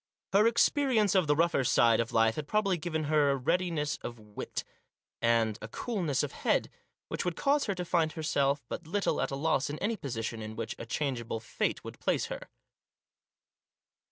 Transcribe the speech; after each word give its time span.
Her 0.33 0.47
experience 0.47 1.13
of 1.13 1.27
the 1.27 1.35
rougher 1.35 1.63
side 1.63 1.99
of 1.99 2.11
life 2.11 2.33
had 2.35 2.47
probably 2.47 2.75
given 2.75 3.03
her 3.03 3.29
a 3.29 3.35
readiness 3.35 3.97
of 4.01 4.17
wit, 4.17 4.63
and 5.21 5.59
Digitized 5.59 5.59
by 5.59 5.59
182 5.61 5.61
THE 5.61 5.67
JOSS. 5.67 5.69
a 5.69 5.85
coolness 5.85 6.23
of 6.23 6.31
head, 6.31 6.69
which 7.09 7.23
would 7.23 7.35
cause 7.35 7.65
her 7.65 7.75
to 7.75 7.85
find 7.85 8.11
herself 8.13 8.63
but 8.67 8.87
little 8.87 9.21
at 9.21 9.29
a 9.29 9.35
loss 9.35 9.69
in 9.69 9.77
any 9.77 9.95
position 9.95 10.41
in 10.41 10.55
which 10.55 10.73
a 10.79 10.87
changeable 10.87 11.39
fate 11.39 11.83
would 11.83 11.99
place 11.99 12.25
her. 12.33 12.49